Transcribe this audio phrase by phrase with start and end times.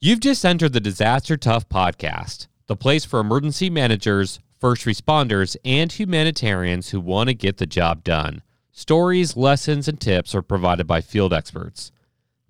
[0.00, 5.90] You've just entered the Disaster Tough podcast, the place for emergency managers, first responders, and
[5.90, 8.42] humanitarians who want to get the job done.
[8.70, 11.90] Stories, lessons, and tips are provided by field experts.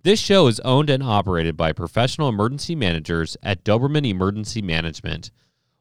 [0.03, 5.30] This show is owned and operated by professional emergency managers at Doberman Emergency Management.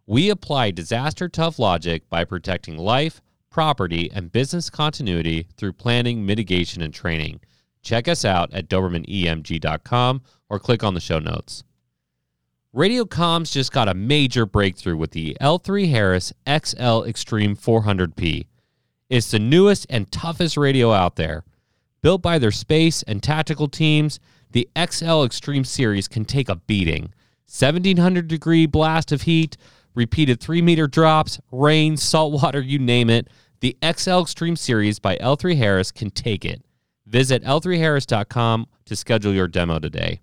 [0.05, 6.81] We apply disaster tough logic by protecting life, property, and business continuity through planning, mitigation,
[6.81, 7.41] and training.
[7.81, 11.64] Check us out at DobermanEMG.com or click on the show notes.
[12.73, 18.46] Radio comms just got a major breakthrough with the L3 Harris XL Extreme 400p.
[19.10, 21.43] It's the newest and toughest radio out there.
[22.02, 24.19] Built by their space and tactical teams,
[24.52, 27.14] the XL Extreme series can take a beating.
[27.47, 29.57] 1700 degree blast of heat,
[29.96, 33.27] repeated 3 meter drops, rain, salt water, you name it.
[33.61, 36.61] The XL Extreme series by L3 Harris can take it.
[37.08, 40.19] Visit L3Harris.com to schedule your demo today.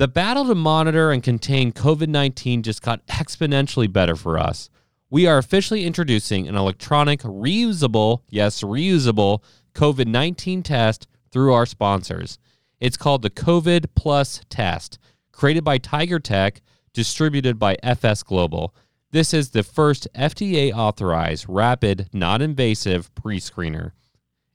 [0.00, 4.70] The battle to monitor and contain COVID 19 just got exponentially better for us.
[5.10, 9.42] We are officially introducing an electronic, reusable, yes, reusable
[9.74, 12.38] COVID 19 test through our sponsors.
[12.80, 14.98] It's called the COVID Plus Test,
[15.32, 16.62] created by Tiger Tech,
[16.94, 18.74] distributed by FS Global.
[19.10, 23.92] This is the first FDA authorized, rapid, non invasive pre screener.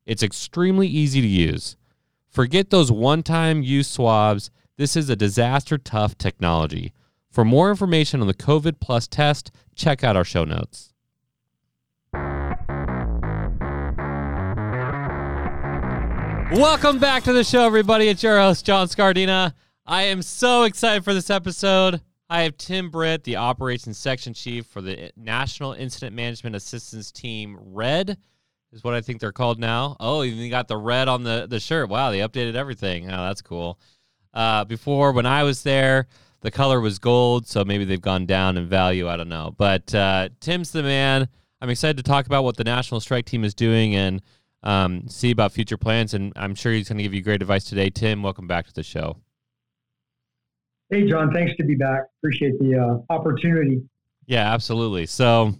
[0.07, 1.77] It's extremely easy to use.
[2.31, 4.49] Forget those one time use swabs.
[4.77, 6.91] This is a disaster tough technology.
[7.29, 10.91] For more information on the COVID Plus test, check out our show notes.
[16.51, 18.09] Welcome back to the show, everybody.
[18.09, 19.53] It's your host, John Scardina.
[19.85, 22.01] I am so excited for this episode.
[22.29, 27.57] I have Tim Britt, the operations section chief for the National Incident Management Assistance Team,
[27.61, 28.17] RED
[28.75, 29.95] is what I think they're called now.
[29.99, 31.89] Oh, even got the red on the, the shirt.
[31.89, 33.09] Wow, they updated everything.
[33.09, 33.79] Oh, that's cool.
[34.35, 36.07] Uh, before, when I was there,
[36.41, 39.07] the color was gold, so maybe they've gone down in value.
[39.07, 39.55] I don't know.
[39.57, 41.27] But uh, Tim's the man.
[41.61, 44.21] I'm excited to talk about what the National Strike Team is doing and
[44.61, 46.13] um, see about future plans.
[46.13, 47.89] And I'm sure he's going to give you great advice today.
[47.89, 49.17] Tim, welcome back to the show.
[50.91, 51.33] Hey, John.
[51.33, 52.03] Thanks to be back.
[52.19, 52.77] Appreciate the
[53.09, 53.81] uh, opportunity.
[54.27, 55.07] Yeah, absolutely.
[55.07, 55.55] So,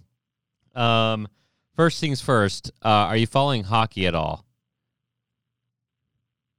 [0.76, 1.26] um,
[1.74, 4.45] first things first, uh, are you following hockey at all?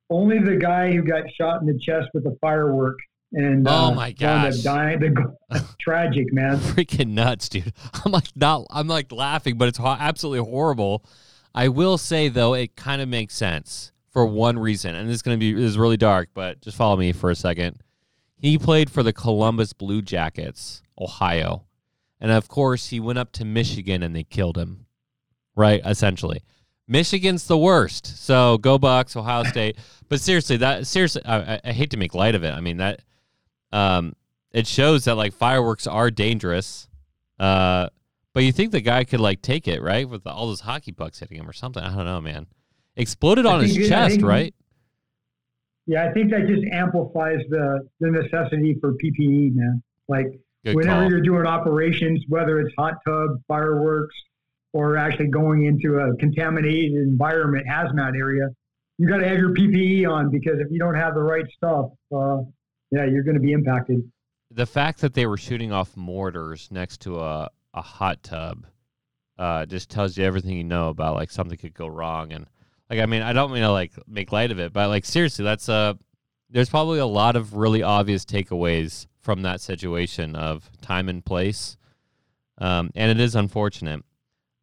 [0.10, 2.98] Only the guy who got shot in the chest with a firework
[3.34, 5.00] and oh uh, my god, dying.
[5.00, 7.74] The, tragic man, freaking nuts, dude.
[8.06, 11.04] I'm like not, I'm like laughing, but it's ho- absolutely horrible.
[11.54, 15.22] I will say though, it kind of makes sense for one reason, and this is
[15.22, 17.82] going to be this is really dark, but just follow me for a second.
[18.38, 21.66] He played for the Columbus Blue Jackets, Ohio,
[22.22, 24.86] and of course he went up to Michigan and they killed him.
[25.56, 26.44] Right, essentially.
[26.88, 28.24] Michigan's the worst.
[28.24, 29.78] So go Bucks, Ohio State.
[30.10, 32.54] but seriously, that seriously, I, I, hate to make light of it.
[32.54, 33.02] I mean that,
[33.72, 34.16] um,
[34.52, 36.88] it shows that like fireworks are dangerous.
[37.40, 37.90] Uh,
[38.34, 41.20] but you think the guy could like take it right with all those hockey pucks
[41.20, 41.84] hitting him or something?
[41.84, 42.48] I don't know, man.
[42.96, 44.56] Exploded on his chest, think, right?
[45.86, 49.84] Yeah, I think that just amplifies the the necessity for PPE, man.
[50.08, 50.28] Like
[50.64, 51.10] Good whenever call.
[51.12, 54.16] you're doing operations, whether it's hot tub, fireworks,
[54.74, 58.50] or actually going into a contaminated environment, hazmat area,
[58.98, 61.88] you got to have your PPE on because if you don't have the right stuff,
[62.16, 62.38] uh,
[62.92, 64.00] yeah, you're going to be impacted.
[64.52, 68.66] The fact that they were shooting off mortars next to a a hot tub
[69.38, 72.48] uh, just tells you everything you know about like something could go wrong and
[72.90, 75.46] like I mean I don't mean to like make light of it but like seriously
[75.46, 75.94] that's uh
[76.50, 81.78] there's probably a lot of really obvious takeaways from that situation of time and place
[82.58, 84.04] um, and it is unfortunate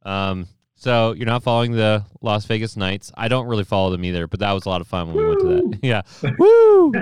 [0.05, 4.27] um, so you're not following the Las Vegas Knights I don't really follow them either
[4.27, 5.23] but that was a lot of fun when Woo!
[5.23, 6.03] we went to that yeah
[6.39, 6.93] Woo!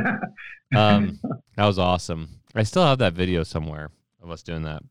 [0.78, 1.18] um,
[1.56, 3.90] that was awesome I still have that video somewhere
[4.22, 4.82] of us doing that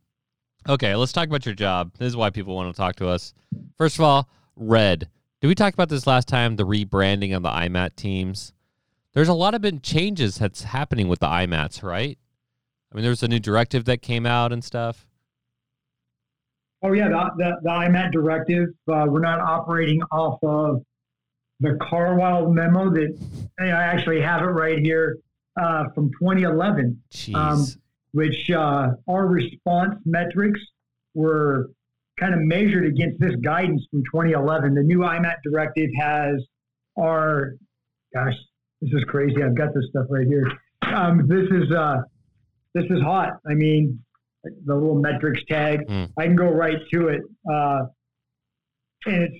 [0.69, 1.91] Okay, let's talk about your job.
[1.97, 3.33] This is why people want to talk to us.
[3.77, 5.09] First of all, Red.
[5.41, 6.55] Did we talk about this last time?
[6.55, 8.53] The rebranding of the IMAT teams.
[9.13, 12.17] There's a lot of been changes that's happening with the IMATs, right?
[12.91, 15.07] I mean, there's a new directive that came out and stuff.
[16.83, 18.69] Oh yeah, the the, the IMAT directive.
[18.91, 20.83] Uh, we're not operating off of
[21.59, 23.17] the Carlisle memo that
[23.59, 25.17] I actually have it right here
[25.61, 27.01] uh, from 2011.
[27.13, 27.35] Jeez.
[27.35, 27.65] Um,
[28.13, 30.59] which uh, our response metrics
[31.13, 31.69] were
[32.19, 34.75] kind of measured against this guidance from 2011.
[34.75, 36.43] The new IMAT directive has
[36.99, 37.53] our,
[38.13, 38.35] gosh,
[38.81, 39.41] this is crazy.
[39.41, 40.51] I've got this stuff right here.
[40.81, 42.01] Um, this is uh,
[42.73, 43.33] this is hot.
[43.49, 44.03] I mean,
[44.43, 45.87] the little metrics tag.
[45.87, 46.11] Mm.
[46.17, 47.21] I can go right to it,
[47.51, 47.81] uh,
[49.05, 49.37] and it's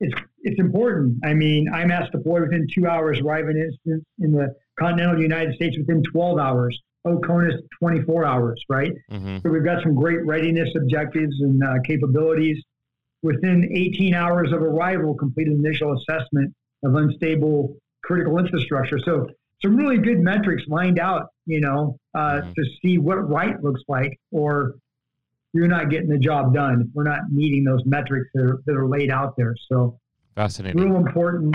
[0.00, 1.18] it's it's important.
[1.24, 5.76] I mean, IMATs deploy within two hours, arrive an instance in the continental United States
[5.78, 6.78] within 12 hours.
[7.06, 8.92] OCONUS 24 hours, right?
[9.10, 9.38] Mm-hmm.
[9.42, 12.62] So we've got some great readiness objectives and uh, capabilities.
[13.22, 16.54] Within 18 hours of arrival, completed initial assessment
[16.84, 18.98] of unstable critical infrastructure.
[18.98, 19.28] So
[19.62, 22.54] some really good metrics lined out, you know, uh, Mhm.
[22.54, 24.74] to see what right looks like, or
[25.52, 26.90] you're not getting the job done.
[26.94, 29.54] We're not meeting those metrics that are, that are laid out there.
[29.68, 29.98] So
[30.34, 30.80] Fascinating.
[30.80, 31.54] real important,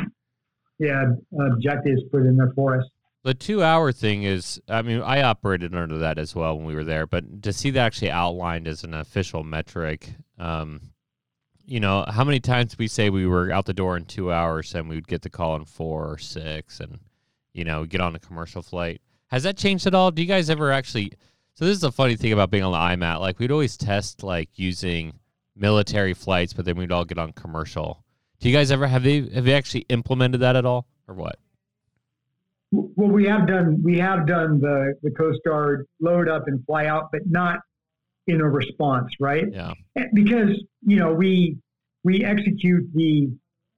[0.80, 2.86] yeah, objectives put in there for us.
[3.24, 6.76] The two hour thing is, I mean, I operated under that as well when we
[6.76, 10.92] were there, but to see that actually outlined as an official metric, um,
[11.66, 14.76] you know, how many times we say we were out the door in two hours
[14.76, 17.00] and we would get the call in four or six and,
[17.56, 19.02] you know, get on a commercial flight.
[19.28, 20.12] Has that changed at all?
[20.12, 21.14] Do you guys ever actually?
[21.54, 23.22] So this is a funny thing about being on the IMAT.
[23.22, 25.14] Like we'd always test like using
[25.56, 28.04] military flights, but then we'd all get on commercial.
[28.40, 31.40] Do you guys ever have they have they actually implemented that at all or what?
[32.72, 36.88] Well, we have done we have done the the Coast Guard load up and fly
[36.88, 37.60] out, but not
[38.28, 39.46] in a response, right?
[39.50, 39.74] Yeah.
[39.96, 41.58] Eh, because you know we
[42.04, 43.32] we execute the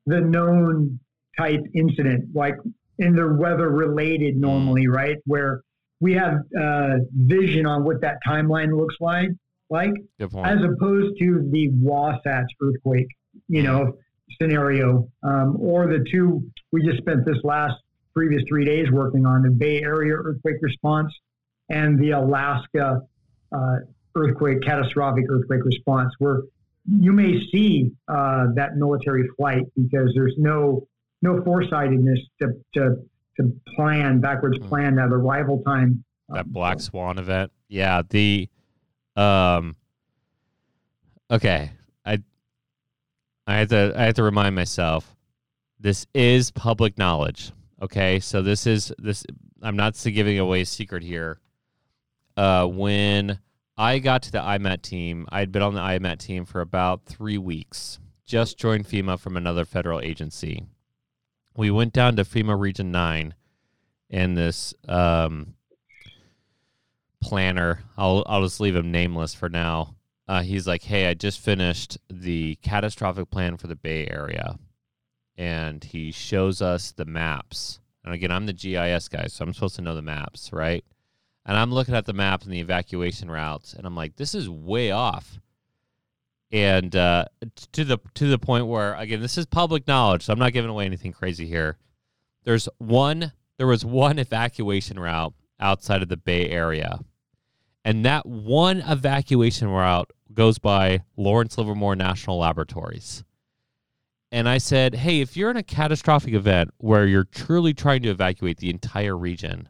[0.08, 1.00] the known
[1.38, 2.56] type incident like
[3.00, 5.18] in the weather related normally, right?
[5.26, 5.62] Where
[6.00, 9.30] we have uh, vision on what that timeline looks like,
[9.70, 13.08] like as opposed to the Wasatch earthquake,
[13.48, 13.94] you know,
[14.42, 17.76] scenario, um, or the two we just spent this last
[18.14, 21.14] previous three days working on the Bay Area earthquake response
[21.70, 23.02] and the Alaska
[23.52, 23.76] uh,
[24.16, 26.42] earthquake, catastrophic earthquake response, where
[27.00, 30.88] you may see uh, that military flight because there's no
[31.22, 32.96] no foresightedness to to,
[33.38, 34.68] to plan backwards Mm.
[34.70, 36.04] plan that arrival time.
[36.30, 38.50] that Um, black swan event yeah the
[39.16, 39.76] um
[41.32, 41.72] okay
[42.06, 42.20] i
[43.48, 45.16] i had to i had to remind myself
[45.80, 49.26] this is public knowledge okay so this is this
[49.62, 51.40] i'm not giving away a secret here
[52.38, 53.40] uh when
[53.78, 57.38] i got to the imat team i'd been on the imat team for about three
[57.38, 60.66] weeks just joined fema from another federal agency
[61.58, 63.34] we went down to fema region 9
[64.10, 65.56] and this um
[67.22, 67.84] planner.
[67.98, 69.96] I'll I'll just leave him nameless for now.
[70.28, 74.58] Uh, he's like, hey, I just finished the catastrophic plan for the Bay Area,
[75.38, 77.80] and he shows us the maps.
[78.04, 80.84] And again, I'm the GIS guy, so I'm supposed to know the maps, right?
[81.46, 84.50] And I'm looking at the maps and the evacuation routes, and I'm like, this is
[84.50, 85.40] way off.
[86.52, 87.26] And uh,
[87.74, 90.70] to the to the point where, again, this is public knowledge, so I'm not giving
[90.70, 91.78] away anything crazy here.
[92.44, 93.34] There's one.
[93.58, 97.00] There was one evacuation route outside of the Bay Area.
[97.84, 103.24] And that one evacuation route goes by Lawrence Livermore National Laboratories.
[104.32, 108.10] And I said, hey, if you're in a catastrophic event where you're truly trying to
[108.10, 109.70] evacuate the entire region,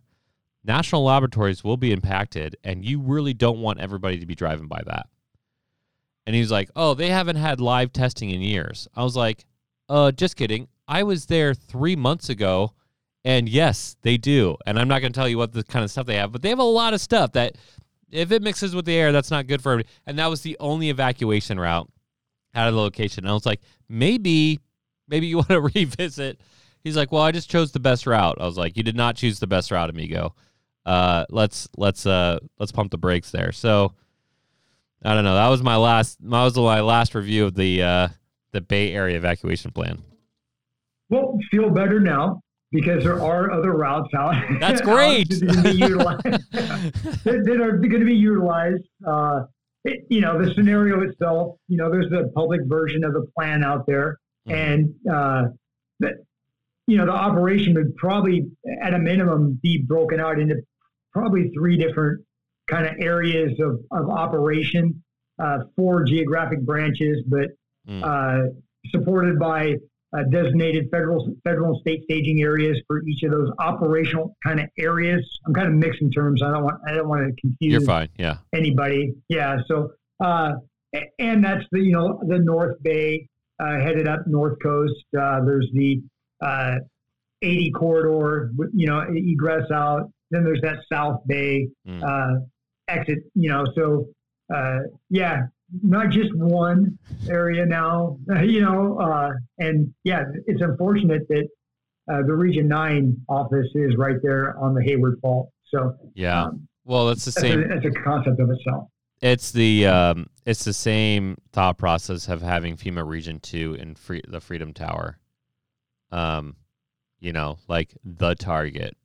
[0.63, 4.81] national laboratories will be impacted, and you really don't want everybody to be driving by
[4.87, 5.07] that.
[6.27, 8.85] And he's like, oh, they haven't had live testing in years.
[8.93, 9.45] I was like,
[9.87, 10.67] uh, just kidding.
[10.85, 12.73] I was there three months ago
[13.23, 14.57] and yes, they do.
[14.65, 16.41] And I'm not going to tell you what the kind of stuff they have, but
[16.41, 17.55] they have a lot of stuff that
[18.11, 19.93] if it mixes with the air, that's not good for everybody.
[20.05, 21.89] And that was the only evacuation route
[22.53, 23.23] out of the location.
[23.23, 24.59] And I was like, maybe,
[25.07, 26.41] maybe you want to revisit.
[26.83, 28.37] He's like, well, I just chose the best route.
[28.37, 30.35] I was like, you did not choose the best route, amigo.
[30.85, 33.51] Uh, let's let's uh let's pump the brakes there.
[33.51, 33.93] So
[35.03, 35.35] I don't know.
[35.35, 36.17] That was my last.
[36.21, 38.07] That was my last review of the uh
[38.51, 39.99] the Bay Area evacuation plan.
[41.09, 44.35] Well, feel better now because there are other routes out.
[44.59, 45.29] That's great.
[45.29, 46.23] that are going to be utilized.
[47.23, 48.83] that, that are going to be utilized.
[49.07, 49.41] Uh,
[49.85, 51.57] it- you know, the scenario itself.
[51.67, 54.53] You know, there's a public version of the plan out there, Mhm.
[54.53, 55.43] and uh,
[55.99, 56.13] that
[56.87, 58.47] you know the operation would probably,
[58.81, 60.55] at a minimum, be broken out into
[61.13, 62.21] probably three different
[62.67, 65.03] kind of areas of, of operation,
[65.39, 67.49] uh, four geographic branches, but
[67.89, 68.03] Mm.
[68.03, 68.49] uh,
[68.91, 69.75] supported by
[70.13, 74.67] uh, designated federal federal and state staging areas for each of those operational kind of
[74.77, 75.25] areas.
[75.45, 76.41] I'm kind of mixing terms.
[76.43, 78.09] I don't want I don't want to confuse You're fine.
[78.17, 78.39] Yeah.
[78.53, 79.13] anybody.
[79.29, 79.59] Yeah.
[79.69, 80.55] So uh,
[81.19, 85.05] and that's the you know the North Bay uh, headed up North Coast.
[85.17, 86.01] Uh, there's the
[86.41, 86.75] uh,
[87.41, 88.51] 80 corridor.
[88.73, 90.11] You know egress out.
[90.31, 92.41] Then there's that South Bay Mm.
[92.87, 93.19] Exit.
[93.35, 94.07] You know so
[94.53, 94.79] uh,
[95.09, 95.41] yeah.
[95.83, 96.97] Not just one
[97.29, 101.45] area now, you know, uh, and yeah, it's unfortunate that
[102.09, 105.49] uh, the Region Nine office is right there on the Hayward Fault.
[105.65, 106.45] So Yeah.
[106.45, 107.63] um, Well, it's the that's, same.
[107.63, 108.87] a, that's a concept of itself.
[109.21, 114.21] It's the um, it's the same thought process of having FEMA Region Two in free,
[114.25, 115.17] the Freedom Tower.
[116.13, 116.55] Um,
[117.19, 118.95] you know, like the target,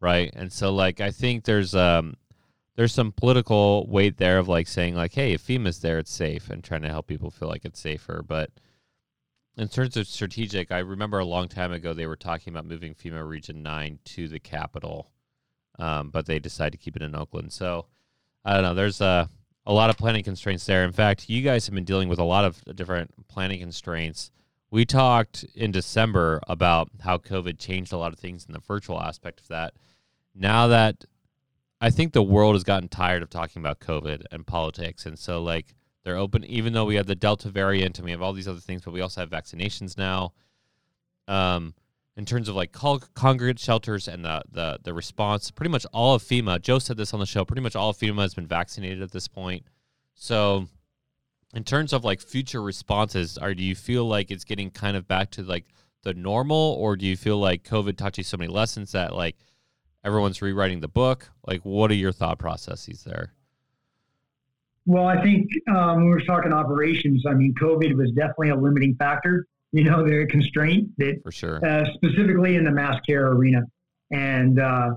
[0.00, 0.32] right?
[0.34, 2.14] And so, like, I think there's um,
[2.76, 6.50] there's some political weight there of like saying like, hey, if FEMA's there, it's safe,
[6.50, 8.22] and trying to help people feel like it's safer.
[8.26, 8.50] But
[9.56, 12.94] in terms of strategic, I remember a long time ago they were talking about moving
[12.94, 15.10] FEMA Region Nine to the capital,
[15.78, 17.52] um, but they decided to keep it in Oakland.
[17.52, 17.86] So
[18.44, 18.74] I don't know.
[18.74, 19.30] There's a
[19.66, 20.84] a lot of planning constraints there.
[20.84, 24.30] In fact, you guys have been dealing with a lot of different planning constraints.
[24.70, 29.00] We talked in December about how COVID changed a lot of things in the virtual
[29.00, 29.74] aspect of that.
[30.34, 31.04] Now that
[31.80, 35.42] I think the world has gotten tired of talking about COVID and politics, and so
[35.42, 38.48] like they're open, even though we have the Delta variant and we have all these
[38.48, 40.32] other things, but we also have vaccinations now.
[41.28, 41.74] Um,
[42.16, 46.14] in terms of like call, congregate shelters and the, the the response, pretty much all
[46.14, 46.60] of FEMA.
[46.60, 47.44] Joe said this on the show.
[47.44, 49.66] Pretty much all of FEMA has been vaccinated at this point.
[50.14, 50.66] So,
[51.54, 55.06] in terms of like future responses, are do you feel like it's getting kind of
[55.06, 55.66] back to like
[56.04, 59.36] the normal, or do you feel like COVID taught you so many lessons that like
[60.06, 61.28] everyone's rewriting the book.
[61.46, 63.32] Like, what are your thought processes there?
[64.86, 68.56] Well, I think um, when we were talking operations, I mean, COVID was definitely a
[68.56, 69.46] limiting factor.
[69.72, 73.62] You know, the constraint that for sure, uh, specifically in the mass care arena,
[74.12, 74.90] and uh,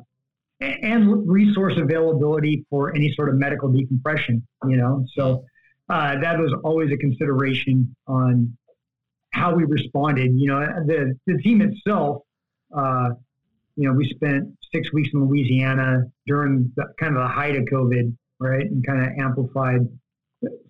[0.62, 4.46] and resource availability for any sort of medical decompression.
[4.68, 5.44] You know, so
[5.90, 8.56] uh, that was always a consideration on
[9.32, 10.34] how we responded.
[10.36, 12.22] You know, the the team itself.
[12.72, 13.10] Uh,
[13.76, 17.64] you know, we spent six weeks in Louisiana during the, kind of the height of
[17.66, 19.82] COVID, right, and kind of amplified,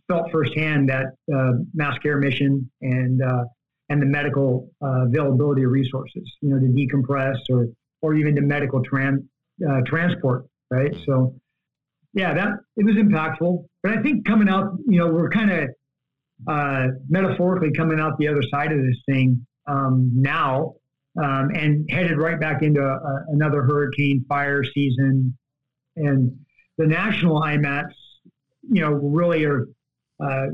[0.07, 3.43] felt firsthand that uh, mass care mission and uh,
[3.89, 7.67] and the medical uh, availability of resources, you know, to decompress or
[8.01, 10.95] or even to medical uh, transport, right?
[11.05, 11.35] So,
[12.13, 13.65] yeah, that it was impactful.
[13.83, 15.69] But I think coming out, you know, we're kind of
[16.47, 20.75] uh, metaphorically coming out the other side of this thing um, now
[21.21, 25.37] um, and headed right back into a, another hurricane fire season.
[25.95, 26.37] And
[26.77, 27.93] the national IMATs,
[28.71, 29.67] you know, really are,
[30.23, 30.47] uh,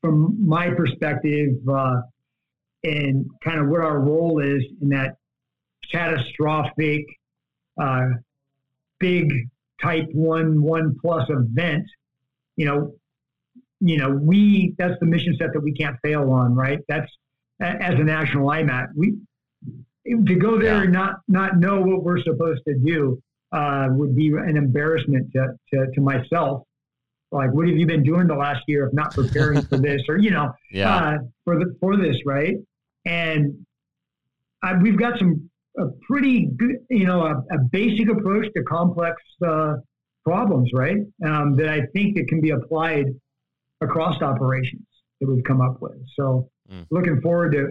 [0.00, 2.00] from my perspective, uh,
[2.84, 5.16] and kind of what our role is in that
[5.90, 7.04] catastrophic,
[7.80, 8.06] uh,
[9.00, 9.32] big
[9.82, 11.84] type one one plus event.
[12.56, 12.94] You know,
[13.80, 16.78] you know, we that's the mission set that we can't fail on, right?
[16.88, 17.10] That's
[17.60, 19.16] as a national IMAT, we
[20.06, 20.82] to go there yeah.
[20.82, 23.20] and not not know what we're supposed to do
[23.52, 26.62] uh, would be an embarrassment to, to, to, myself.
[27.30, 30.18] Like, what have you been doing the last year if not preparing for this, or
[30.18, 30.96] you know, yeah.
[30.96, 32.56] uh, for the for this, right?
[33.04, 33.66] And
[34.62, 39.22] I, we've got some a pretty good, you know, a, a basic approach to complex
[39.46, 39.74] uh,
[40.24, 40.98] problems, right?
[41.24, 43.06] Um, that I think that can be applied
[43.80, 44.86] across operations
[45.20, 45.98] that we've come up with.
[46.16, 46.86] So, mm.
[46.90, 47.70] looking forward to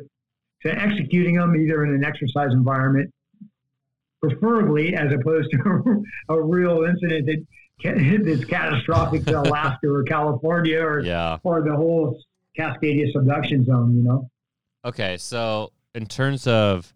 [0.63, 3.13] to executing them either in an exercise environment,
[4.21, 7.45] preferably as opposed to a real incident that
[8.25, 11.37] that's catastrophic to Alaska or California or yeah.
[11.43, 12.19] or the whole
[12.57, 13.95] Cascadia subduction zone.
[13.95, 14.29] You know.
[14.83, 16.93] Okay, so in terms of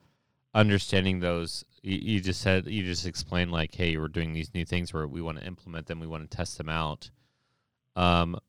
[0.53, 4.65] understanding those, you, you just said you just explained like, hey, we're doing these new
[4.65, 7.09] things where we want to implement them, we want to test them out.
[7.95, 8.39] Um,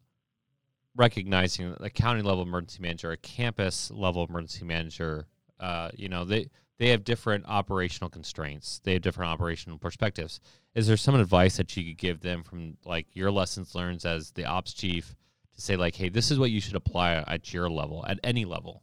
[0.97, 5.27] recognizing that a county level emergency manager, a campus level emergency manager,
[5.61, 8.81] uh, you know, they they have different operational constraints.
[8.83, 10.41] They have different operational perspectives.
[10.75, 14.33] Is there some advice that you could give them from like your lessons learned as
[14.33, 15.15] the ops chief
[15.55, 18.45] to say like, hey, this is what you should apply at your level, at any
[18.45, 18.83] level?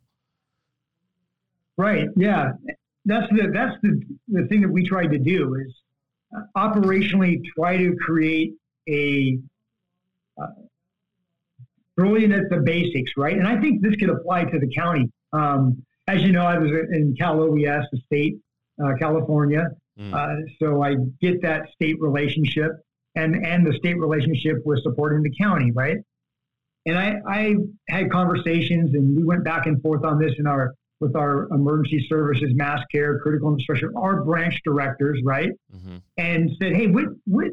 [1.78, 2.08] Right.
[2.16, 2.52] Yeah.
[3.06, 5.74] That's the that's the the thing that we tried to do is
[6.36, 8.54] uh, operationally try to create
[8.88, 9.40] a
[10.42, 10.48] uh,
[12.00, 13.38] brilliant at the basics, right?
[13.38, 15.12] And I think this could apply to the county.
[15.34, 18.38] Um, as you know, I was in Cal OES, the state,
[18.84, 19.68] uh, California.
[20.00, 20.14] Mm.
[20.14, 22.72] Uh, so I get that state relationship
[23.16, 25.98] and, and the state relationship with supporting the county, right?
[26.86, 27.56] And I, I
[27.90, 32.06] had conversations and we went back and forth on this in our with our emergency
[32.10, 35.52] services, mass care, critical infrastructure, our branch directors, right?
[35.74, 35.98] Mm-hmm.
[36.18, 37.48] And said, hey, what, what,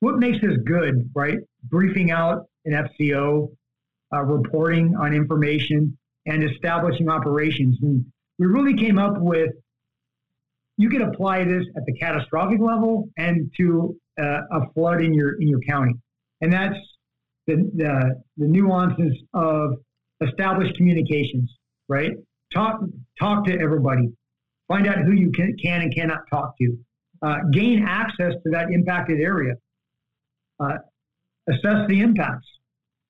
[0.00, 1.38] what makes this good, right?
[1.64, 3.48] Briefing out an FCO,
[4.12, 7.76] uh, reporting on information, and establishing operations.
[7.82, 8.04] And
[8.38, 9.50] we really came up with
[10.76, 15.40] you can apply this at the catastrophic level and to uh, a flood in your
[15.40, 15.94] in your county,
[16.40, 16.76] and that's
[17.46, 19.74] the, the the nuances of
[20.26, 21.50] established communications.
[21.88, 22.12] Right,
[22.54, 22.80] talk
[23.18, 24.10] talk to everybody,
[24.68, 26.78] find out who you can, can and cannot talk to,
[27.22, 29.54] uh, gain access to that impacted area,
[30.60, 30.78] uh,
[31.48, 32.46] assess the impacts,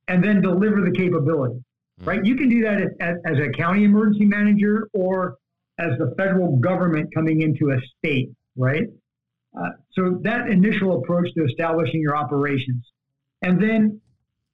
[0.09, 1.55] and then deliver the capability.
[2.01, 2.09] Mm-hmm.
[2.09, 2.25] Right?
[2.25, 5.37] You can do that as, as, as a county emergency manager or
[5.79, 8.31] as the federal government coming into a state.
[8.57, 8.85] Right?
[9.59, 12.85] Uh, so that initial approach to establishing your operations,
[13.43, 14.01] and then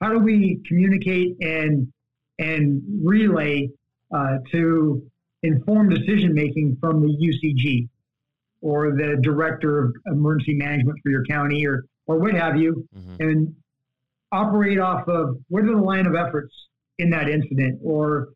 [0.00, 1.92] how do we communicate and
[2.38, 3.68] and relay
[4.14, 5.02] uh, to
[5.42, 7.88] inform decision making from the UCG
[8.60, 13.22] or the director of emergency management for your county or or what have you, mm-hmm.
[13.22, 13.54] and
[14.36, 16.54] operate off of what are the line of efforts
[16.98, 18.28] in that incident or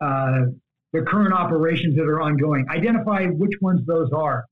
[0.00, 0.42] uh,
[0.92, 2.66] the current operations that are ongoing.
[2.70, 4.44] Identify which ones those are.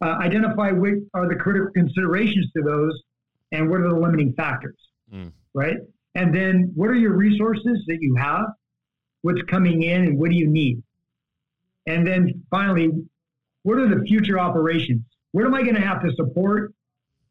[0.00, 3.02] Uh, identify which are the critical considerations to those
[3.52, 4.76] and what are the limiting factors,
[5.12, 5.30] mm.
[5.54, 5.76] right?
[6.14, 8.46] And then what are your resources that you have?
[9.22, 10.82] What's coming in and what do you need?
[11.86, 12.90] And then finally,
[13.62, 15.02] what are the future operations?
[15.32, 16.72] What am I going to have to support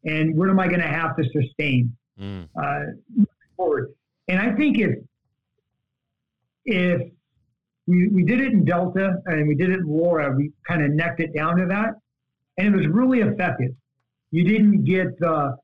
[0.04, 2.48] and what am I going to have to sustain mm.
[2.60, 3.24] uh,
[3.56, 3.94] forward?
[4.28, 4.98] And I think if
[6.66, 7.10] if
[7.86, 10.90] we, we did it in Delta and we did it in Laura, we kind of
[10.90, 11.94] necked it down to that,
[12.58, 13.72] and it was really effective.
[14.30, 15.56] You didn't get the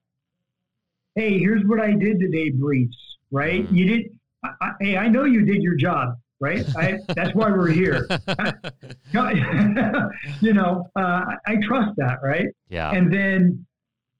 [1.15, 2.97] hey, here's what I did today briefs,
[3.31, 3.67] right?
[3.69, 3.77] Mm.
[3.77, 4.19] You did.
[4.45, 6.65] I, hey, I know you did your job, right?
[6.77, 8.07] I, that's why we're here.
[10.41, 12.47] you know, uh, I trust that, right?
[12.71, 12.91] Yeah.
[12.91, 13.67] And then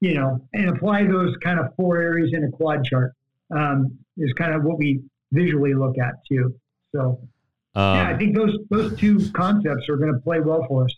[0.01, 3.13] you know, and apply those kind of four areas in a quad chart
[3.55, 5.01] um, is kind of what we
[5.33, 6.55] visually look at too.
[6.95, 7.21] So,
[7.75, 10.95] um, yeah, I think those those two concepts are going to play well for us.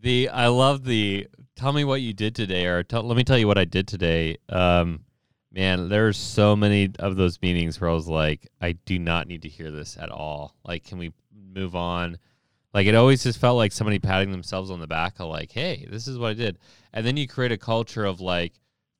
[0.00, 1.26] The I love the
[1.56, 3.88] tell me what you did today, or tell, let me tell you what I did
[3.88, 4.36] today.
[4.48, 5.04] Um,
[5.52, 9.42] man, there's so many of those meetings where I was like, I do not need
[9.42, 10.54] to hear this at all.
[10.64, 12.18] Like, can we move on?
[12.76, 15.88] Like it always just felt like somebody patting themselves on the back of like, hey,
[15.90, 16.58] this is what I did.
[16.92, 18.52] And then you create a culture of like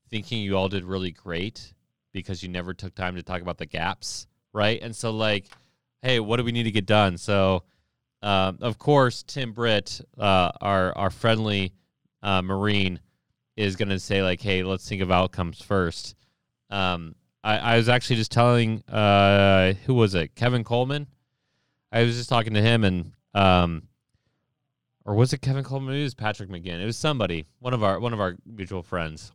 [0.09, 1.75] thinking you all did really great
[2.15, 4.81] because you never took time to talk about the gaps, right?
[4.81, 5.51] And so like,
[6.01, 7.19] hey, what do we need to get done?
[7.19, 7.65] So
[8.23, 11.75] um, of course, Tim Britt, uh, our our friendly
[12.23, 12.99] uh, Marine,
[13.59, 16.15] is going to say like, "Hey, let's think of outcomes first.
[16.71, 17.15] Um,
[17.45, 21.09] I, I was actually just telling uh, who was it, Kevin Coleman.
[21.93, 23.83] I was just talking to him, and um,
[25.05, 25.95] or was it Kevin Coleman?
[25.95, 26.81] It was Patrick McGinn.
[26.81, 29.31] It was somebody, one of our one of our mutual friends.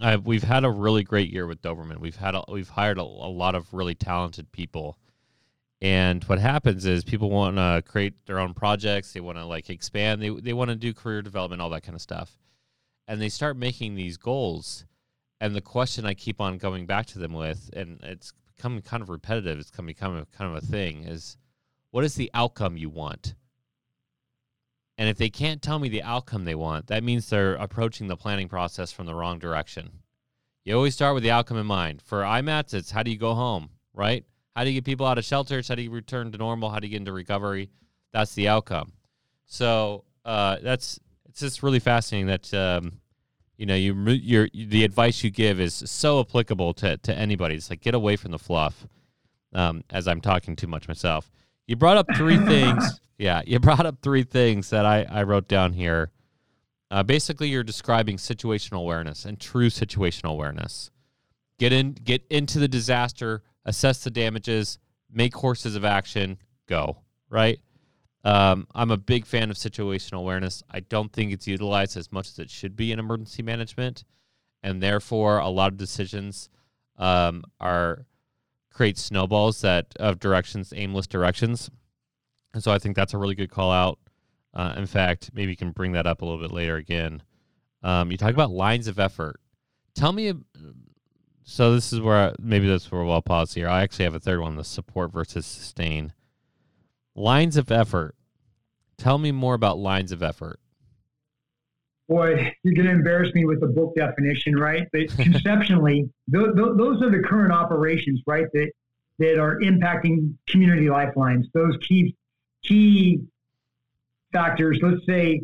[0.00, 1.98] Uh, we've had a really great year with Doberman.
[1.98, 4.98] We've had a, we've hired a, a lot of really talented people,
[5.80, 9.12] and what happens is people want to create their own projects.
[9.12, 10.22] They want to like expand.
[10.22, 12.38] They they want to do career development, all that kind of stuff,
[13.08, 14.84] and they start making these goals.
[15.40, 19.02] And the question I keep on going back to them with, and it's becoming kind
[19.02, 19.58] of repetitive.
[19.58, 21.04] It's of kind of a thing.
[21.04, 21.36] Is
[21.98, 23.34] what is the outcome you want?
[24.98, 28.16] And if they can't tell me the outcome they want, that means they're approaching the
[28.16, 29.90] planning process from the wrong direction.
[30.64, 32.00] You always start with the outcome in mind.
[32.00, 34.24] For IMATs, it's how do you go home, right?
[34.54, 35.66] How do you get people out of shelters?
[35.66, 36.70] How do you return to normal?
[36.70, 37.68] How do you get into recovery?
[38.12, 38.92] That's the outcome.
[39.46, 43.00] So uh, that's it's just really fascinating that um,
[43.56, 47.56] you know you your the advice you give is so applicable to to anybody.
[47.56, 48.86] It's like get away from the fluff.
[49.52, 51.28] Um, as I'm talking too much myself.
[51.68, 53.00] You brought up three things.
[53.20, 56.12] Yeah, you brought up three things that I, I wrote down here.
[56.88, 60.92] Uh, basically, you're describing situational awareness and true situational awareness.
[61.58, 64.78] Get in, get into the disaster, assess the damages,
[65.10, 66.98] make courses of action, go.
[67.28, 67.58] Right.
[68.22, 70.62] Um, I'm a big fan of situational awareness.
[70.70, 74.04] I don't think it's utilized as much as it should be in emergency management,
[74.62, 76.50] and therefore, a lot of decisions
[76.98, 78.06] um, are
[78.72, 81.70] create snowballs that of directions, aimless directions.
[82.54, 83.98] And so I think that's a really good call out.
[84.54, 87.22] Uh, in fact, maybe you can bring that up a little bit later again.
[87.82, 89.40] Um, you talk about lines of effort.
[89.94, 90.32] Tell me.
[91.44, 93.68] So this is where I, maybe that's where we'll pause here.
[93.68, 96.12] I actually have a third one: the support versus sustain.
[97.14, 98.14] Lines of effort.
[98.96, 100.60] Tell me more about lines of effort
[102.08, 104.88] boy, you're going to embarrass me with the book definition, right?
[104.92, 108.46] But conceptually, th- th- those are the current operations, right?
[108.54, 108.70] That
[109.18, 111.46] that are impacting community lifelines.
[111.52, 112.14] Those key
[112.62, 113.20] key
[114.32, 114.78] factors.
[114.82, 115.42] Let's say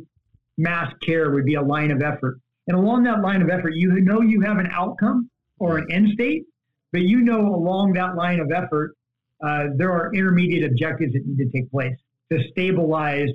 [0.56, 4.00] mass care would be a line of effort, and along that line of effort, you
[4.00, 6.44] know you have an outcome or an end state,
[6.92, 8.94] but you know along that line of effort,
[9.44, 11.96] uh, there are intermediate objectives that need to take place
[12.32, 13.28] to stabilize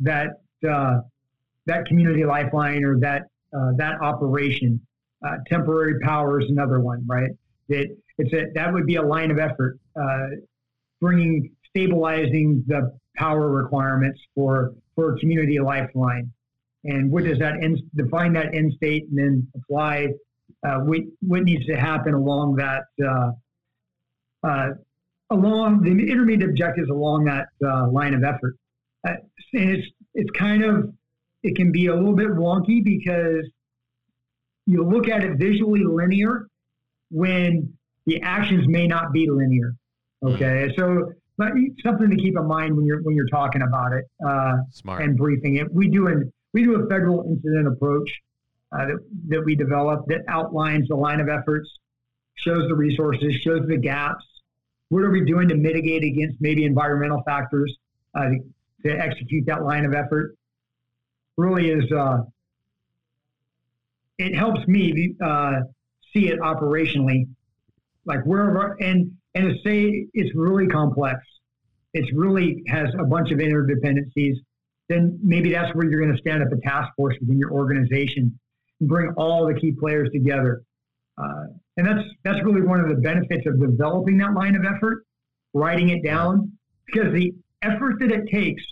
[0.00, 0.28] that.
[0.68, 1.00] Uh,
[1.68, 3.22] that community lifeline or that
[3.56, 4.80] uh, that operation.
[5.26, 7.30] Uh, temporary power is another one, right?
[7.68, 10.26] That it's a, that would be a line of effort, uh,
[11.00, 16.32] bringing stabilizing the power requirements for for a community lifeline.
[16.84, 20.08] And what does that end, define that end state and then apply
[20.64, 23.30] uh, what, what needs to happen along that uh,
[24.44, 24.70] uh,
[25.30, 27.48] along the intermediate objectives along that
[27.92, 28.56] line of effort.
[29.04, 29.18] and
[29.52, 30.92] it's it's kind of
[31.42, 33.48] it can be a little bit wonky because
[34.66, 36.46] you look at it visually linear
[37.10, 37.72] when
[38.06, 39.74] the actions may not be linear.
[40.22, 41.52] Okay, so but
[41.84, 45.02] something to keep in mind when you're when you're talking about it uh, Smart.
[45.02, 45.72] and briefing it.
[45.72, 48.10] We do an we do a federal incident approach
[48.72, 48.98] uh, that
[49.28, 51.70] that we develop that outlines the line of efforts,
[52.34, 54.24] shows the resources, shows the gaps.
[54.88, 57.76] What are we doing to mitigate against maybe environmental factors
[58.14, 58.38] uh, to,
[58.84, 60.34] to execute that line of effort?
[61.38, 62.24] Really is uh,
[64.18, 65.60] it helps me uh,
[66.12, 67.28] see it operationally,
[68.04, 71.20] like wherever and and to say it's really complex.
[71.94, 74.34] It's really has a bunch of interdependencies.
[74.88, 78.36] Then maybe that's where you're going to stand up a task force within your organization
[78.80, 80.62] and bring all the key players together.
[81.16, 81.44] Uh,
[81.76, 85.04] and that's that's really one of the benefits of developing that line of effort,
[85.54, 86.50] writing it down,
[86.86, 88.62] because the effort that it takes,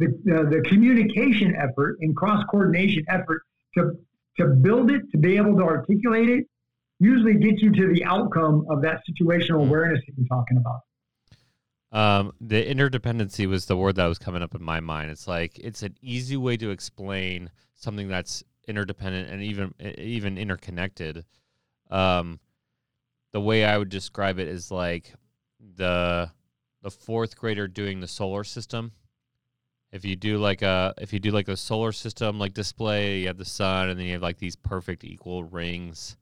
[0.00, 3.42] the uh, the communication effort and cross coordination effort
[3.76, 3.92] to
[4.38, 6.46] to build it, to be able to articulate it,
[6.98, 10.80] usually gets you to the outcome of that situational awareness that you're talking about.
[11.92, 15.10] Um, the interdependency was the word that was coming up in my mind.
[15.10, 21.24] It's like it's an easy way to explain something that's interdependent and even even interconnected.
[21.90, 22.40] Um,
[23.32, 25.12] the way I would describe it is like
[25.76, 26.30] the
[26.82, 28.92] the fourth grader doing the solar system.
[29.92, 33.26] If you do like a if you do like a solar system like display, you
[33.26, 36.16] have the sun, and then you have like these perfect equal rings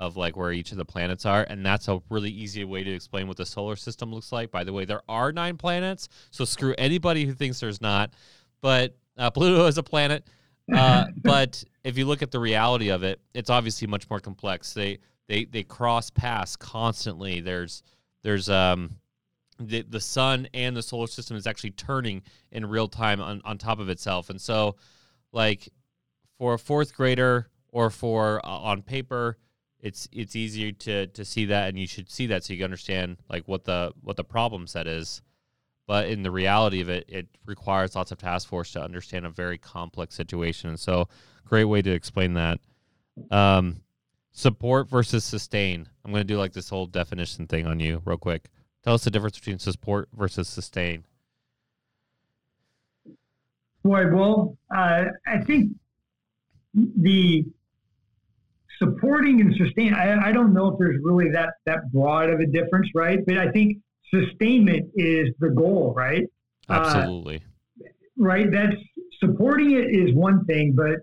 [0.00, 2.90] of like where each of the planets are and that's a really easy way to
[2.92, 4.50] explain what the solar system looks like.
[4.50, 8.12] By the way there are nine planets so screw anybody who thinks there's not
[8.60, 10.24] but uh, pluto is a planet.
[10.72, 14.72] Uh, but if you look at the reality of it it's obviously much more complex.
[14.72, 17.40] They they they cross paths constantly.
[17.40, 17.82] There's
[18.22, 18.96] there's um
[19.58, 23.58] the, the sun and the solar system is actually turning in real time on, on
[23.58, 24.30] top of itself.
[24.30, 24.76] And so
[25.32, 25.68] like
[26.38, 29.36] for a fourth grader or for uh, on paper
[29.80, 32.64] it's it's easier to to see that and you should see that so you can
[32.64, 35.22] understand like what the what the problem set is.
[35.86, 39.30] But in the reality of it it requires lots of task force to understand a
[39.30, 40.70] very complex situation.
[40.70, 41.08] And so
[41.44, 42.58] great way to explain that.
[43.30, 43.82] Um,
[44.32, 45.88] support versus sustain.
[46.04, 48.48] I'm going to do like this whole definition thing on you real quick
[48.84, 51.04] tell us the difference between support versus sustain.
[53.84, 55.72] Boy well uh, i think
[56.74, 57.44] the
[58.78, 62.46] supporting and sustain I, I don't know if there's really that that broad of a
[62.46, 63.20] difference right?
[63.26, 63.78] But i think
[64.12, 66.24] sustainment is the goal right?
[66.68, 67.36] Absolutely.
[67.36, 67.88] uh,
[68.18, 68.76] right that's
[69.20, 70.96] supporting it is one thing but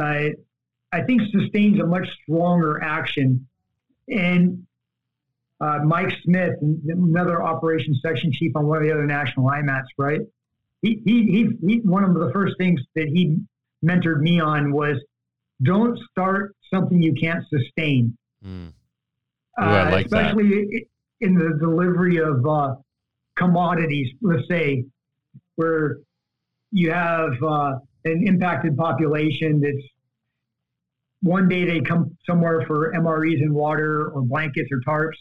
[0.00, 0.30] uh,
[0.92, 3.46] i think sustains a much stronger action.
[4.08, 4.66] And
[5.64, 6.52] uh, mike smith
[6.88, 10.20] another operations section chief on one of the other national imats right
[10.82, 13.38] he, he, he, he one of the first things that he
[13.84, 14.98] mentored me on was
[15.62, 18.16] don't start something you can't sustain.
[18.44, 18.68] Mm.
[18.68, 20.82] Ooh, uh, like especially that.
[21.20, 22.74] in the delivery of uh,
[23.36, 24.84] commodities, let's say,
[25.54, 25.98] where
[26.72, 27.74] you have uh,
[28.04, 29.86] an impacted population that's
[31.22, 35.16] one day they come somewhere for MREs and water or blankets or tarps,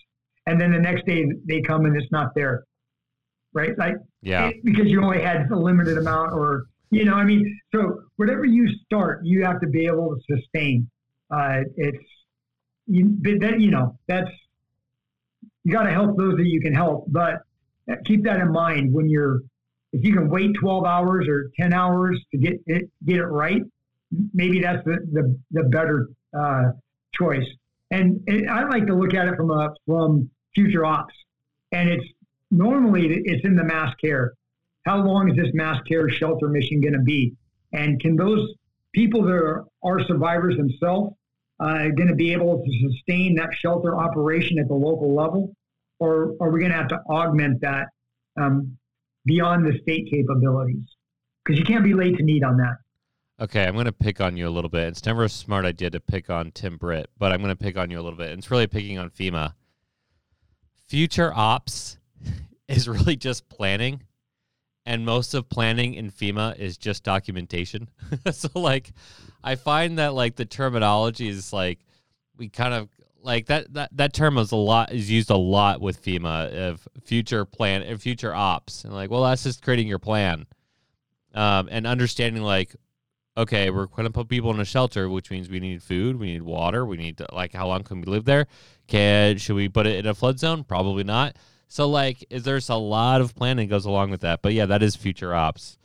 [0.45, 2.63] and then the next day they come and it's not there,
[3.53, 3.77] right?
[3.77, 7.59] Like, yeah, it, because you only had a limited amount, or you know, I mean,
[7.73, 10.89] so whatever you start, you have to be able to sustain.
[11.31, 12.03] Uh, it's
[12.87, 14.29] you, that you know that's
[15.63, 17.41] you got to help those that you can help, but
[18.05, 19.41] keep that in mind when you're
[19.93, 23.61] if you can wait 12 hours or 10 hours to get it get it right,
[24.33, 26.71] maybe that's the the, the better uh,
[27.13, 27.45] choice.
[27.93, 31.13] And, and, I like to look at it from a from future ops,
[31.71, 32.05] and it's
[32.49, 34.33] normally it's in the mass care.
[34.83, 37.35] How long is this mass care shelter mission going to be?
[37.71, 38.49] And can those
[38.95, 41.15] people that are, are survivors themselves
[41.59, 45.55] uh, going to be able to sustain that shelter operation at the local level,
[45.99, 47.89] or are we going to have to augment that
[48.41, 48.75] um,
[49.25, 50.83] beyond the state capabilities?
[51.45, 52.77] Because you can't be late to need on that.
[53.41, 54.87] Okay, I'm going to pick on you a little bit.
[54.89, 57.77] It's never a smart idea to pick on Tim Britt, but I'm going to pick
[57.77, 58.29] on you a little bit.
[58.31, 59.53] It's really picking on FEMA.
[60.87, 61.97] Future ops
[62.67, 64.03] is really just planning
[64.85, 67.89] and most of planning in FEMA is just documentation.
[68.31, 68.91] so like
[69.43, 71.79] I find that like the terminology is like
[72.37, 72.89] we kind of
[73.21, 76.87] like that that that term is a lot is used a lot with FEMA of
[77.03, 80.45] future plan and future ops and like well that's just creating your plan
[81.33, 82.75] um, and understanding like
[83.35, 86.27] okay we're going to put people in a shelter which means we need food we
[86.27, 88.47] need water we need to, like how long can we live there
[88.87, 91.35] can should we put it in a flood zone probably not
[91.73, 94.43] so like, is there's a lot of planning goes along with that.
[94.43, 95.79] But yeah, that is future ops.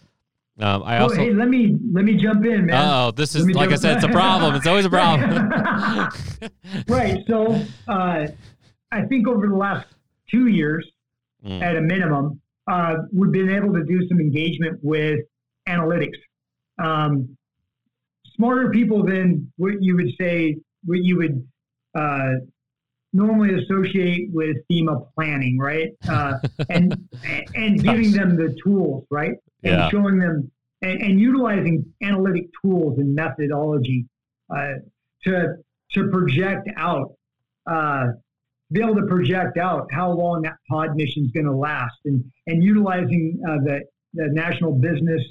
[0.58, 1.14] Um, I also.
[1.14, 2.76] Oh, hey, let me let me jump in, man.
[2.76, 4.54] Oh, this is like I said, it's a problem.
[4.54, 5.48] It's always a problem.
[6.88, 7.24] right.
[7.26, 8.26] So, uh,
[8.92, 9.86] I think over the last
[10.30, 10.86] two years,
[11.42, 11.62] mm.
[11.62, 12.38] at a minimum,
[12.70, 15.20] uh, we've been able to do some engagement with
[15.66, 16.18] analytics.
[16.78, 17.37] Um,
[18.38, 21.46] smarter people than what you would say, what you would
[21.94, 22.34] uh,
[23.12, 25.90] normally associate with FEMA planning, right?
[26.08, 26.38] Uh,
[26.70, 27.08] and
[27.54, 29.34] and giving them the tools, right?
[29.62, 29.88] And yeah.
[29.90, 30.50] showing them
[30.82, 34.06] and, and, utilizing analytic tools and methodology
[34.54, 34.74] uh,
[35.24, 35.54] to
[35.92, 37.14] to project out,
[37.70, 38.06] uh,
[38.72, 42.24] be able to project out how long that pod mission is going to last, and
[42.46, 43.80] and utilizing uh, the
[44.14, 45.22] the national business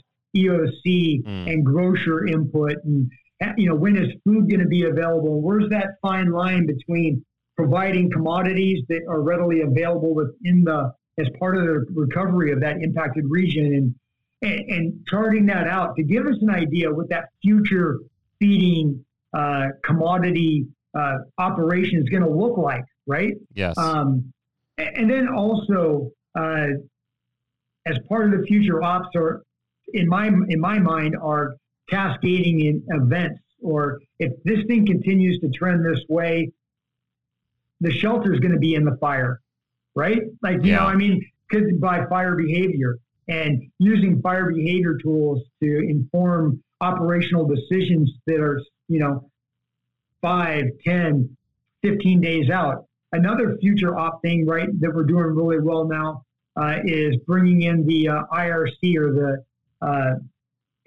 [0.46, 1.52] EOC mm.
[1.52, 3.10] and grocer input, and
[3.58, 5.42] you know when is food going to be available?
[5.42, 11.58] Where's that fine line between providing commodities that are readily available within the as part
[11.58, 13.96] of the recovery of that impacted region and,
[14.42, 18.00] and, and charting that out to give us an idea what that future
[18.40, 23.34] feeding uh, commodity uh, operation is going to look like, right?
[23.54, 23.78] Yes.
[23.78, 24.32] Um,
[24.78, 26.68] and then also, uh,
[27.86, 29.44] as part of the future ops, are
[29.94, 31.56] in my in my mind are
[31.90, 33.42] cascading in events.
[33.62, 36.52] Or if this thing continues to trend this way,
[37.82, 39.42] the shelter is going to be in the fire,
[39.96, 40.22] right?
[40.42, 40.78] Like, you yeah.
[40.78, 42.98] know, I mean, because by fire behavior
[43.28, 49.30] and using fire behavior tools to inform operational decisions that are, you know,
[50.22, 51.36] five, 10,
[51.82, 52.86] 15 days out.
[53.12, 56.24] Another future op thing, right, that we're doing really well now
[56.60, 59.44] uh, is bringing in the uh, IRC or the
[59.82, 60.16] uh,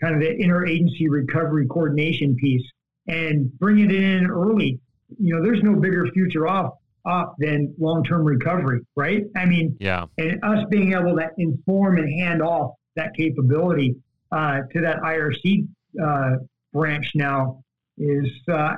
[0.01, 2.65] kind of the interagency recovery coordination piece
[3.07, 4.79] and bring it in early.
[5.19, 6.75] You know, there's no bigger future off
[7.07, 9.25] up than long-term recovery, right?
[9.37, 13.97] I mean, yeah, and us being able to inform and hand off that capability
[14.33, 15.67] uh, to that IRC
[16.03, 16.37] uh,
[16.73, 17.63] branch now
[17.99, 18.75] is, uh,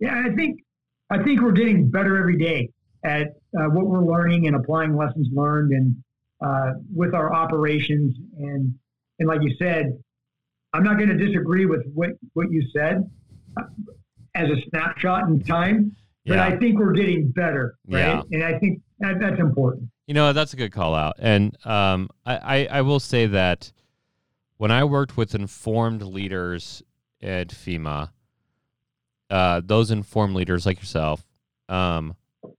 [0.00, 0.60] yeah, I think,
[1.10, 2.68] I think we're getting better every day
[3.04, 5.96] at uh, what we're learning and applying lessons learned and
[6.44, 8.74] uh, with our operations and
[9.22, 9.98] and like you said,
[10.72, 13.08] I'm not going to disagree with what what you said
[13.56, 13.64] uh,
[14.34, 16.44] as a snapshot in time but yeah.
[16.44, 18.00] I think we're getting better, right?
[18.00, 18.22] Yeah.
[18.30, 19.90] And I think that, that's important.
[20.06, 21.16] You know, that's a good call out.
[21.18, 23.72] And um, I, I, I will say that
[24.58, 26.82] when I worked with informed leaders
[27.20, 28.10] at FEMA,
[29.30, 31.24] uh, those informed leaders like yourself
[31.68, 32.14] um,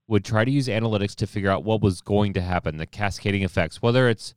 [0.08, 3.42] would try to use analytics to figure out what was going to happen, the cascading
[3.42, 3.80] effects.
[3.80, 4.34] Whether it's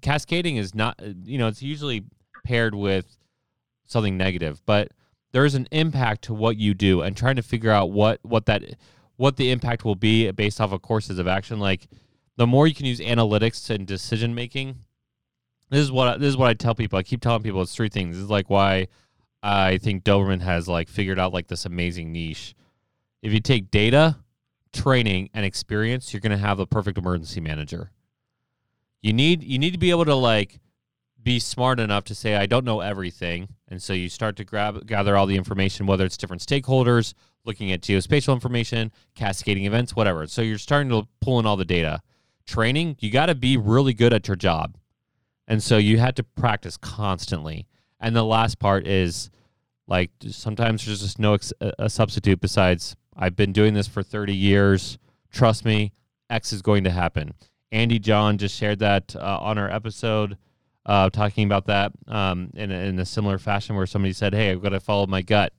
[0.00, 2.04] cascading is not, you know, it's usually
[2.44, 3.16] paired with
[3.86, 4.88] something negative, but
[5.32, 8.62] there's an impact to what you do and trying to figure out what what that
[9.16, 11.58] what the impact will be based off of courses of action.
[11.58, 11.88] Like
[12.36, 14.76] the more you can use analytics and decision making
[15.70, 16.98] this is what this is what I tell people.
[16.98, 18.16] I keep telling people it's three things.
[18.16, 18.88] This is like why
[19.42, 22.54] I think Doberman has like figured out like this amazing niche.
[23.22, 24.18] If you take data
[24.72, 27.90] training and experience you're going to have the perfect emergency manager
[29.02, 30.60] you need you need to be able to like
[31.22, 34.86] be smart enough to say I don't know everything, and so you start to grab
[34.86, 40.26] gather all the information, whether it's different stakeholders, looking at geospatial information, cascading events, whatever.
[40.26, 42.00] So you're starting to pull in all the data.
[42.46, 44.76] Training, you got to be really good at your job,
[45.46, 47.66] and so you had to practice constantly.
[48.00, 49.30] And the last part is
[49.86, 54.34] like sometimes there's just no ex- a substitute besides I've been doing this for 30
[54.34, 54.98] years.
[55.30, 55.92] Trust me,
[56.30, 57.34] X is going to happen.
[57.72, 60.36] Andy John just shared that uh, on our episode
[60.84, 64.62] uh, talking about that um, in, in a similar fashion where somebody said, "Hey, I've
[64.62, 65.52] got to follow my gut,"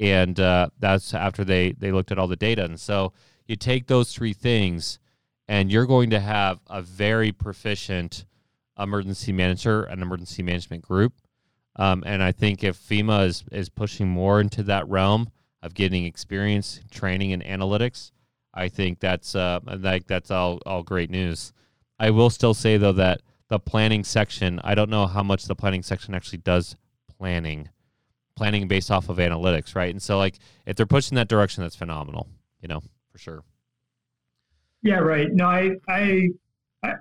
[0.00, 2.64] and uh, that's after they they looked at all the data.
[2.64, 3.12] And so
[3.46, 4.98] you take those three things,
[5.46, 8.24] and you're going to have a very proficient
[8.78, 11.12] emergency manager and emergency management group.
[11.76, 15.30] Um, and I think if FEMA is is pushing more into that realm
[15.62, 18.10] of getting experience, training, and analytics,
[18.54, 21.52] I think that's uh, like that's all all great news.
[21.98, 25.54] I will still say though that the planning section, I don't know how much the
[25.54, 26.76] planning section actually does
[27.18, 27.68] planning,
[28.36, 29.90] planning based off of analytics, right?
[29.90, 32.28] And so, like, if they're pushing that direction, that's phenomenal,
[32.60, 32.80] you know,
[33.12, 33.44] for sure.
[34.82, 35.28] Yeah, right.
[35.32, 36.28] No, I, I,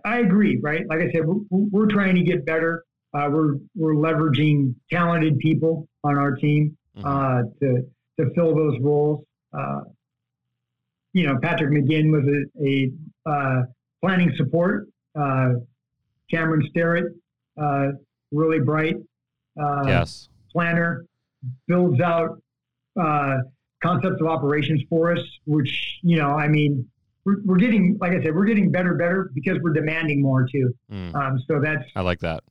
[0.06, 0.60] I agree.
[0.62, 0.88] Right.
[0.88, 2.86] Like I said, we're, we're trying to get better.
[3.14, 7.08] Uh, we're we're leveraging talented people on our team mm-hmm.
[7.08, 7.86] uh, to
[8.20, 9.24] to fill those roles.
[9.54, 9.82] Uh,
[11.14, 12.92] you know, Patrick McGinn was a, a
[13.30, 13.64] uh,
[14.02, 15.54] planning support uh,
[16.30, 17.14] Cameron Sterrett,
[17.62, 17.90] uh,
[18.32, 18.96] really bright
[19.62, 20.30] uh, yes.
[20.52, 21.06] planner,
[21.68, 22.42] builds out
[23.00, 23.38] uh,
[23.82, 26.90] concepts of operations for us, which, you know, I mean,
[27.26, 30.74] we're, we're getting, like I said, we're getting better, better because we're demanding more too.
[30.92, 31.16] Mm.
[31.16, 32.44] Um, so that's, I like that.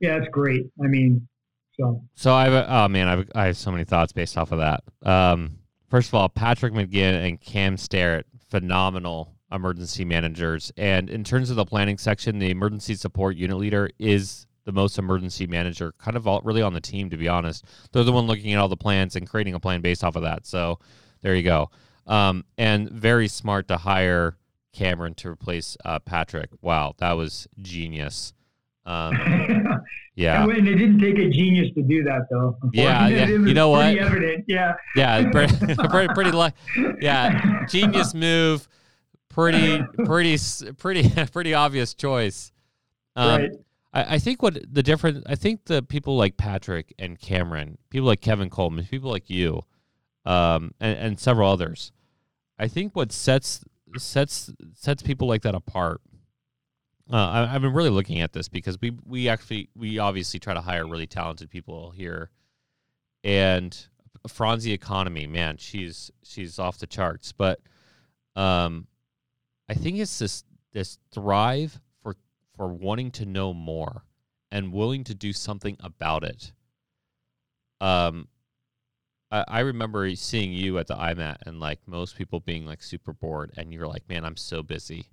[0.00, 0.66] yeah, it's great.
[0.82, 1.26] I mean,
[1.78, 4.52] so so I have oh man, I have, I have so many thoughts based off
[4.52, 4.84] of that.
[5.02, 5.58] Um,
[5.92, 10.72] first of all, Patrick McGinn and Cam Starrett, phenomenal emergency managers.
[10.78, 14.98] And in terms of the planning section, the emergency support unit leader is the most
[14.98, 17.66] emergency manager, kind of all, really on the team, to be honest.
[17.92, 20.22] They're the one looking at all the plans and creating a plan based off of
[20.22, 20.46] that.
[20.46, 20.78] So
[21.20, 21.68] there you go.
[22.06, 24.38] Um, and very smart to hire
[24.72, 26.48] Cameron to replace uh, Patrick.
[26.62, 28.32] Wow, that was genius.
[28.84, 29.12] Um,
[30.14, 32.56] yeah, and it didn't take a genius to do that, though.
[32.72, 33.26] Yeah, yeah.
[33.28, 33.96] you know what?
[33.96, 34.44] Evident.
[34.48, 36.54] Yeah, yeah, pretty, pretty, pretty like,
[37.00, 38.68] yeah, genius move.
[39.28, 40.36] Pretty, pretty,
[40.76, 42.52] pretty, pretty obvious choice.
[43.16, 43.50] Um, right.
[43.92, 45.24] I, I think what the difference.
[45.26, 49.62] I think the people like Patrick and Cameron, people like Kevin Coleman, people like you,
[50.26, 51.92] um, and, and several others.
[52.58, 53.64] I think what sets
[53.96, 56.00] sets sets people like that apart.
[57.10, 60.54] Uh, I, have been really looking at this because we we actually we obviously try
[60.54, 62.30] to hire really talented people here,
[63.24, 63.76] and
[64.28, 67.32] Franzi economy, man, she's she's off the charts.
[67.32, 67.60] But
[68.36, 68.86] um,
[69.68, 72.16] I think it's this this thrive for
[72.56, 74.04] for wanting to know more
[74.50, 76.52] and willing to do something about it.
[77.80, 78.28] Um,
[79.30, 83.12] I, I remember seeing you at the IMAT and like most people being like super
[83.12, 85.06] bored, and you're like, "Man, I'm so busy,"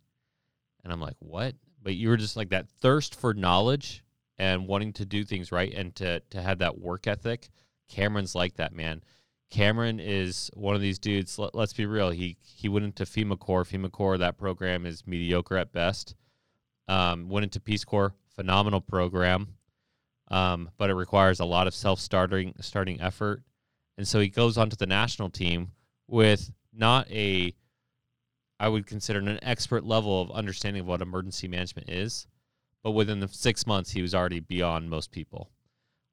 [0.83, 4.03] and I'm like, "What?" But you were just like that thirst for knowledge
[4.37, 7.49] and wanting to do things right and to to have that work ethic.
[7.89, 9.01] Cameron's like that, man.
[9.49, 11.39] Cameron is one of these dudes.
[11.39, 12.11] Let, us be real.
[12.11, 13.65] He he went into FEMA Corps.
[13.65, 16.15] FEMA Corps, that program is mediocre at best.
[16.87, 19.55] Um, went into Peace Corps, phenomenal program,
[20.29, 23.43] um, but it requires a lot of self starting starting effort.
[23.97, 25.71] And so he goes onto the national team
[26.07, 27.53] with not a,
[28.59, 32.27] I would consider an expert level of understanding of what emergency management is,
[32.83, 35.49] but within the six months he was already beyond most people.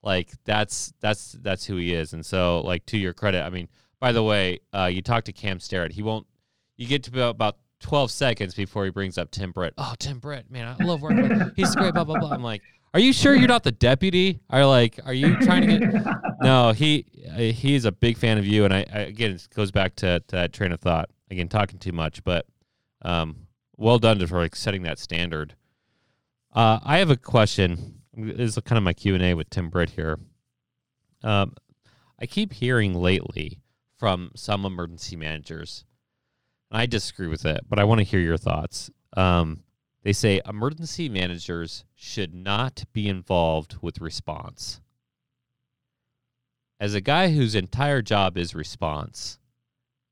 [0.02, 2.12] Like that's that's that's who he is.
[2.12, 5.32] And so like to your credit, I mean, by the way, uh, you talk to
[5.32, 6.26] Cam Starrett, he won't.
[6.76, 9.74] You get to about, 12 seconds before he brings up Tim Britt.
[9.76, 11.52] Oh, Tim Britt, man, I love working with Him.
[11.56, 12.30] He's great, blah, blah, blah.
[12.30, 12.62] I'm like,
[12.94, 14.40] are you sure you're not the deputy?
[14.48, 16.06] Are like, are you trying to get?
[16.40, 17.04] no, he
[17.54, 20.36] he's a big fan of you, and I, I again it goes back to, to,
[20.36, 21.10] that train of thought.
[21.30, 22.46] Again, talking too much, but
[23.02, 25.54] um, well done to for like setting that standard.
[26.54, 28.02] Uh, I have a question.
[28.16, 30.18] This is kind of my Q and A with Tim Britt here.
[31.22, 31.54] Um,
[32.18, 33.60] I keep hearing lately
[33.98, 35.84] from some emergency managers,
[36.70, 38.90] and I disagree with it, but I want to hear your thoughts.
[39.16, 39.64] Um,
[40.02, 44.80] they say emergency managers should not be involved with response.
[46.78, 49.38] As a guy whose entire job is response,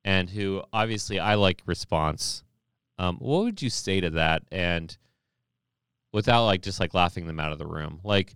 [0.05, 2.43] and who obviously I like response,
[2.99, 4.43] um, what would you say to that?
[4.53, 4.97] And
[6.13, 8.35] without like just like laughing them out of the room, like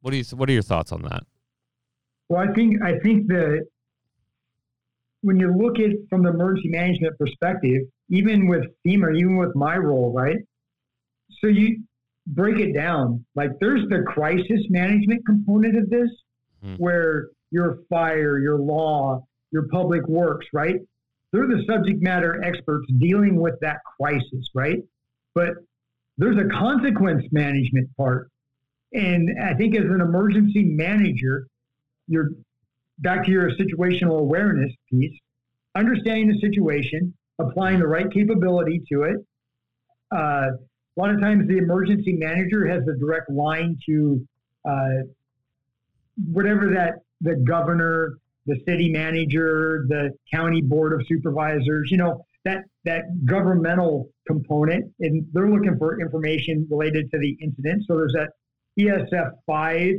[0.00, 1.24] what do you what are your thoughts on that?
[2.28, 3.66] Well, I think I think that
[5.22, 9.76] when you look at from the emergency management perspective, even with FEMA, even with my
[9.76, 10.36] role, right?
[11.40, 11.82] So you
[12.28, 13.24] break it down.
[13.34, 16.10] Like there's the crisis management component of this,
[16.64, 16.78] mm.
[16.78, 20.76] where your fire, your law, your public works, right?
[21.32, 24.78] They're the subject matter experts dealing with that crisis, right?
[25.34, 25.54] But
[26.18, 28.30] there's a consequence management part.
[28.92, 31.46] And I think as an emergency manager,
[32.08, 32.30] you're
[32.98, 35.18] back to your situational awareness piece,
[35.74, 39.16] understanding the situation, applying the right capability to it.
[40.14, 40.50] Uh,
[40.96, 44.26] a lot of times, the emergency manager has a direct line to
[44.66, 45.02] uh,
[46.32, 48.14] whatever that the governor,
[48.46, 51.90] the city manager, the county board of supervisors.
[51.90, 57.84] You know that that governmental component, and they're looking for information related to the incident.
[57.86, 58.30] So there's that
[58.78, 59.94] ESF five,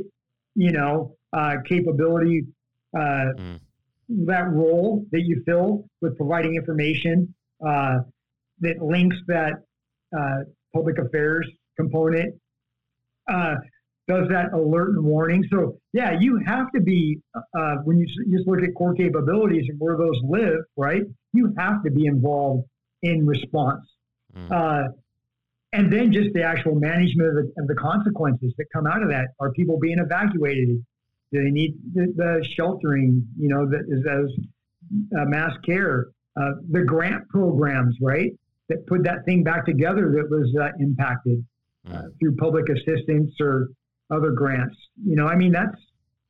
[0.54, 2.44] you know, uh, capability.
[2.96, 3.60] Uh, mm
[4.08, 7.34] that role that you fill with providing information
[7.66, 7.98] uh,
[8.60, 9.52] that links that
[10.18, 10.38] uh,
[10.74, 12.34] public affairs component,
[13.30, 13.54] uh,
[14.08, 15.44] does that alert and warning.
[15.50, 19.78] So, yeah, you have to be, uh, when you just look at core capabilities and
[19.78, 21.02] where those live, right?
[21.34, 22.64] You have to be involved
[23.02, 23.84] in response.
[24.36, 24.92] Mm.
[25.72, 29.08] and then just the actual management of the, of the consequences that come out of
[29.08, 29.28] that.
[29.40, 30.84] Are people being evacuated?
[31.32, 33.26] Do they need the, the sheltering?
[33.38, 36.08] You know, that is as uh, mass care,
[36.40, 38.32] uh, the grant programs, right?
[38.68, 41.44] That put that thing back together that was uh, impacted
[41.90, 42.08] uh, hmm.
[42.20, 43.68] through public assistance or
[44.10, 44.76] other grants.
[45.04, 45.76] You know, I mean, that's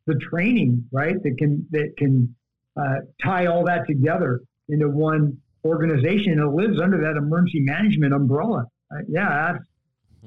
[0.06, 1.14] the training, right?
[1.22, 2.34] That can that can
[2.78, 6.38] uh, tie all that together into one organization.
[6.38, 8.64] It lives under that emergency management umbrella.
[8.92, 9.58] Uh, yeah,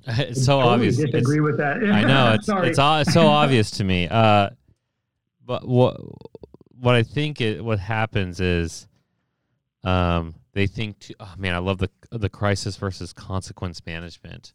[0.07, 0.97] it's so totally obvious.
[0.97, 1.77] Disagree It's- with that.
[1.83, 4.07] I know it's it's all, it's so obvious to me.
[4.07, 4.49] Uh,
[5.45, 5.99] but what
[6.79, 8.87] what I think it what happens is,
[9.83, 14.53] um, they think to, oh man, I love the the crisis versus consequence management.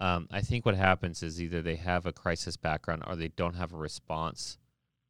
[0.00, 3.54] Um, I think what happens is either they have a crisis background or they don't
[3.54, 4.58] have a response.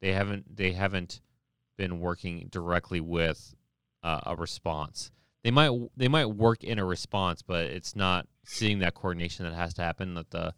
[0.01, 1.21] They haven't they haven't
[1.77, 3.55] been working directly with
[4.03, 5.11] uh, a response.
[5.43, 9.53] They might they might work in a response, but it's not seeing that coordination that
[9.53, 10.13] has to happen.
[10.15, 10.53] That the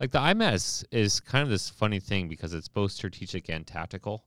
[0.00, 3.66] like the IMAT is, is kind of this funny thing because it's both strategic and
[3.66, 4.24] tactical.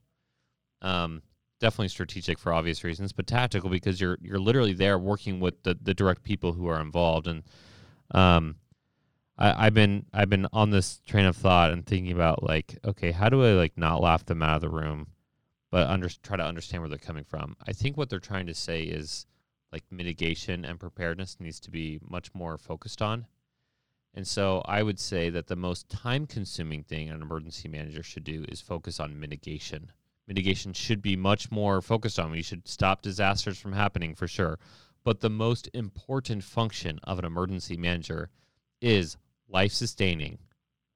[0.82, 1.22] Um,
[1.60, 5.76] definitely strategic for obvious reasons, but tactical because you're you're literally there working with the,
[5.80, 7.26] the direct people who are involved.
[7.26, 7.42] And
[8.12, 8.56] um,
[9.40, 13.10] I, I've been I've been on this train of thought and thinking about like, okay,
[13.10, 15.08] how do I like not laugh them out of the room,
[15.70, 17.56] but under, try to understand where they're coming from.
[17.66, 19.26] I think what they're trying to say is
[19.72, 23.26] like mitigation and preparedness needs to be much more focused on.
[24.12, 28.24] And so I would say that the most time consuming thing an emergency manager should
[28.24, 29.92] do is focus on mitigation.
[30.26, 32.32] Mitigation should be much more focused on.
[32.32, 34.58] We should stop disasters from happening for sure.
[35.04, 38.30] But the most important function of an emergency manager
[38.80, 39.16] is
[39.50, 40.38] life sustaining,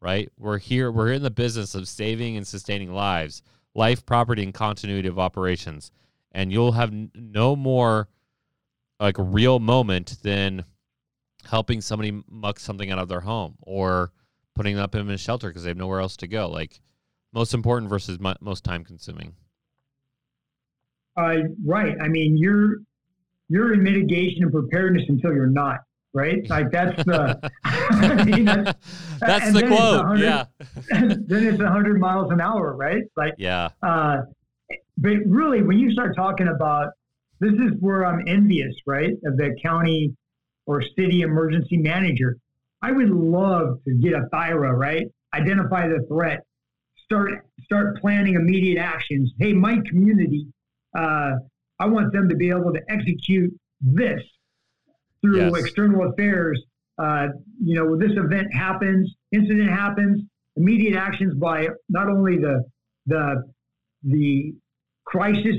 [0.01, 0.31] right?
[0.39, 3.43] We're here, we're in the business of saving and sustaining lives,
[3.75, 5.91] life, property, and continuity of operations.
[6.33, 8.09] And you'll have no more
[9.01, 10.65] like real moment than
[11.45, 14.13] helping somebody muck something out of their home or
[14.55, 16.49] putting up in a shelter because they have nowhere else to go.
[16.49, 16.81] Like
[17.33, 19.35] most important versus most time consuming.
[21.17, 21.97] Uh, right.
[22.01, 22.79] I mean, you're
[23.49, 25.81] you're in mitigation and preparedness until you're not.
[26.15, 26.47] Right.
[26.49, 27.51] Like that's the.
[27.65, 28.79] I mean, that's,
[29.21, 30.19] That's the quote.
[30.19, 30.45] Yeah.
[30.91, 32.75] then it's 100 miles an hour.
[32.77, 33.03] Right.
[33.17, 33.71] Like, Yeah.
[33.83, 34.19] uh,
[34.97, 36.91] but really, when you start talking about
[37.41, 38.75] this, is where I'm envious.
[38.87, 39.13] Right.
[39.25, 40.15] Of the county
[40.67, 42.37] or city emergency manager.
[42.81, 44.73] I would love to get a THIRA.
[44.79, 45.07] Right.
[45.35, 46.41] Identify the threat.
[47.05, 49.33] Start start planning immediate actions.
[49.39, 50.47] Hey, my community
[50.97, 51.33] uh,
[51.81, 54.23] I want them to be able to execute this
[55.25, 55.57] through Yes.
[55.59, 56.63] external affairs.
[56.99, 57.29] Uh,
[57.63, 60.23] you know, when this event happens, incident happens,
[60.57, 62.63] immediate actions by not only the
[63.07, 63.43] the
[64.05, 64.55] the
[65.05, 65.57] crisis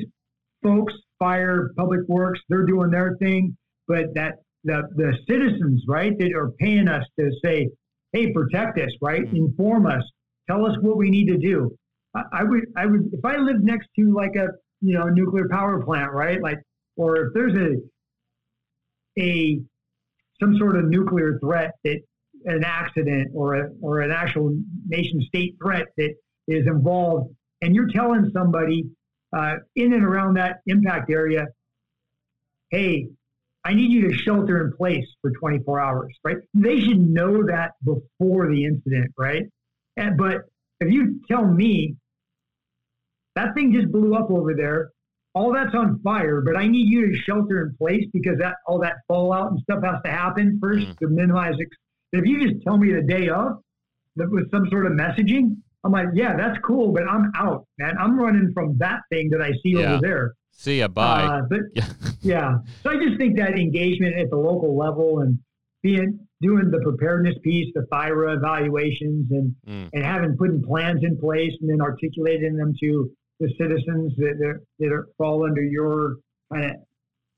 [0.63, 3.55] folks, fire, public works, they're doing their thing,
[3.87, 7.69] but that the the citizens, right, that are paying us to say,
[8.13, 9.35] hey, protect us, right, Mhm.
[9.47, 10.03] inform us,
[10.49, 11.75] tell us what we need to do.
[12.15, 14.47] I, I would, I would, if I lived next to like a
[14.81, 16.59] you know nuclear power plant, right, like,
[16.95, 17.75] or if there's a
[19.19, 19.59] a
[20.39, 22.01] some sort of nuclear threat that
[22.45, 24.55] an accident or a, or an actual
[24.87, 26.13] nation state threat that
[26.47, 28.85] is involved, and you're telling somebody
[29.35, 31.47] uh, in and around that impact area,
[32.69, 33.07] hey,
[33.63, 36.37] I need you to shelter in place for 24 hours, right?
[36.53, 39.43] They should know that before the incident, right?
[39.97, 40.41] And, but
[40.79, 41.95] if you tell me
[43.35, 44.91] that thing just blew up over there,
[45.35, 48.79] all that's on fire, but I need you to shelter in place because that all
[48.79, 50.97] that fallout and stuff has to happen first Mm.
[50.99, 51.55] to minimize.
[51.61, 51.77] Ex-
[52.13, 53.57] if you just tell me the day of
[54.15, 57.95] that with some sort of messaging, I'm like, yeah, that's cool, but I'm out, man.
[57.99, 59.93] I'm running from that thing that I see Yeah.
[59.93, 60.33] over there.
[60.51, 60.87] See ya.
[60.87, 61.23] Bye.
[61.25, 61.59] Uh, but
[62.21, 62.59] yeah.
[62.81, 65.37] so I just think that engagement at the local level and
[65.83, 69.89] being doing the preparedness piece, the THIRA evaluations, and Mm.
[69.93, 74.59] and having putting plans in place and then articulating them to the citizens that that,
[74.79, 76.15] that are, fall under your
[76.51, 76.71] kind of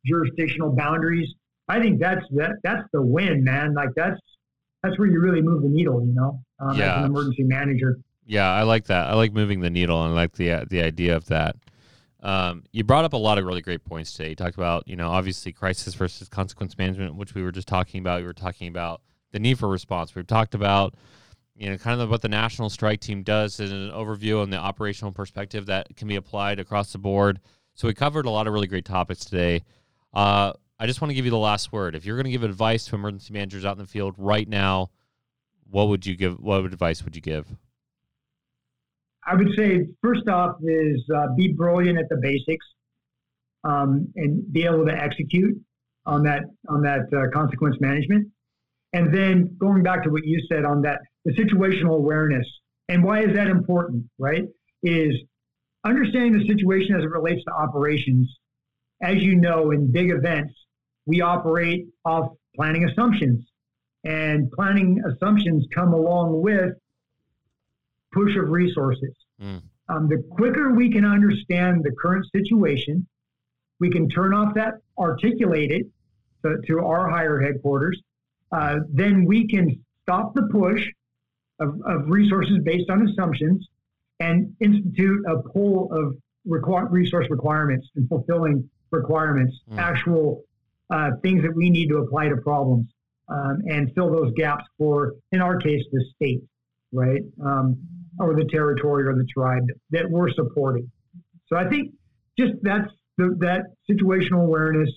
[0.05, 1.27] jurisdictional boundaries.
[1.67, 3.73] I think that's that that's the win, man.
[3.73, 4.19] Like that's
[4.83, 6.99] that's where you really move the needle, you know, um, as Yeah.
[6.99, 7.97] an emergency manager.
[8.25, 9.07] Yeah, I like that.
[9.07, 11.55] I like moving the needle and I like the the idea of that.
[12.21, 14.29] Um, you brought up a lot of really great points today.
[14.29, 17.99] You talked about, you know, obviously crisis versus consequence management, which we were just talking
[18.01, 18.21] about.
[18.21, 20.15] We were talking about the need for response.
[20.15, 20.95] We've talked about,
[21.57, 24.57] you know, kind of what the national strike team does is an overview on the
[24.57, 27.39] operational perspective that can be applied across the board.
[27.73, 29.63] So we covered a lot of really great topics today.
[30.13, 31.95] Uh, I just want to give you the last word.
[31.95, 34.91] If you're going to give advice to emergency managers out in the field right now,
[35.69, 36.39] what would you give?
[36.39, 37.47] What advice would you give?
[39.25, 42.65] I would say first off is uh, be brilliant at the basics
[43.63, 45.59] um, and be able to execute
[46.05, 48.27] on that on that uh, consequence management.
[48.93, 52.47] And then going back to what you said on that the situational awareness
[52.89, 54.45] and why is that important, right?
[54.81, 55.13] Is
[55.83, 58.33] understanding the situation as it relates to operations.
[59.01, 60.53] As you know, in big events,
[61.05, 63.45] we operate off planning assumptions,
[64.03, 66.73] and planning assumptions come along with
[68.11, 69.13] push of resources.
[69.41, 69.61] Mm.
[69.89, 73.07] Um, the quicker we can understand the current situation,
[73.79, 75.85] we can turn off that, articulate it
[76.43, 78.01] to, to our higher headquarters.
[78.51, 80.85] Uh, then we can stop the push
[81.59, 83.67] of, of resources based on assumptions
[84.19, 89.77] and institute a pool of require, resource requirements and fulfilling requirements, mm.
[89.77, 90.43] actual
[90.89, 92.87] uh, things that we need to apply to problems
[93.29, 96.41] um, and fill those gaps for, in our case, the state,
[96.91, 97.21] right?
[97.43, 97.77] Um,
[98.19, 100.89] or the territory or the tribe that we're supporting.
[101.47, 101.93] So I think
[102.39, 104.89] just that's the, that situational awareness,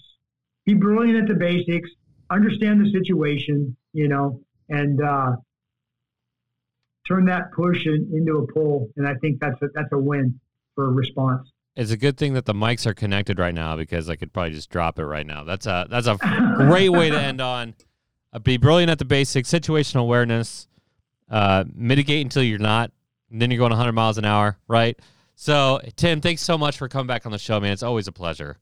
[0.65, 1.91] be brilliant at the basics,
[2.31, 5.33] understand the situation, you know, and uh,
[7.07, 8.89] turn that push in, into a pull.
[8.97, 10.39] And I think that's a, that's a win
[10.75, 11.51] for a response.
[11.77, 14.53] It's a good thing that the mics are connected right now because I could probably
[14.53, 15.45] just drop it right now.
[15.45, 16.17] That's a that's a
[16.57, 17.75] great way to end on.
[18.33, 20.69] Uh, be brilliant at the basics, situational awareness,
[21.31, 22.91] uh, mitigate until you're not,
[23.31, 24.99] then you're going 100 miles an hour, right?
[25.35, 27.73] So, Tim, thanks so much for coming back on the show, man.
[27.73, 28.59] It's always a pleasure.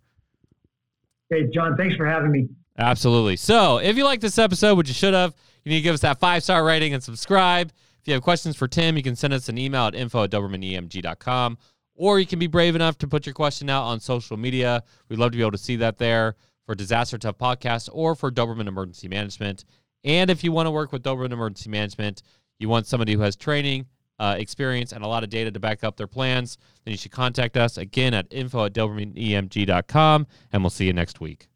[1.28, 2.48] Hey, John, thanks for having me.
[2.78, 3.36] Absolutely.
[3.36, 6.00] So, if you like this episode, which you should have, you need to give us
[6.00, 7.72] that five star rating and subscribe.
[8.00, 10.30] If you have questions for Tim, you can send us an email at info at
[10.30, 11.58] dobermanemg.com
[11.98, 14.82] or you can be brave enough to put your question out on social media.
[15.08, 18.30] We'd love to be able to see that there for Disaster Tough Podcast or for
[18.30, 19.64] Doberman Emergency Management.
[20.04, 22.22] And if you want to work with Doberman Emergency Management,
[22.58, 23.86] you want somebody who has training,
[24.20, 27.12] uh, experience, and a lot of data to back up their plans, then you should
[27.12, 31.48] contact us again at info at dobermanemg.com, and we'll see you next week.